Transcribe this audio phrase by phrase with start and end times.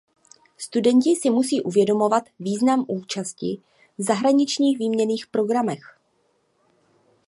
[0.57, 3.61] Studenti si musí uvědomovat význam účasti
[3.97, 5.83] v zahraničních výměnných programech.